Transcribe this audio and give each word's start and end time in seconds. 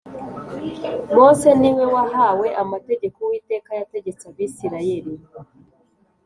Mose 1.13 1.49
niwe 1.59 1.85
wahawe 1.93 2.47
amategeko 2.63 3.17
Uwiteka 3.25 3.69
yategetse 3.79 4.23
Abisirayeli 4.31 5.13